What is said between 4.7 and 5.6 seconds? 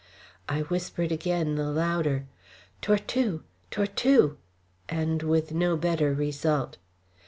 and with